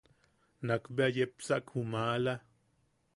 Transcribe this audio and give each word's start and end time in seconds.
Nakbea 0.67 1.09
yepsak 1.15 1.65
ju 1.75 1.81
maala. 1.91 2.33